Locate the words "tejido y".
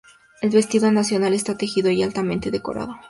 1.59-2.01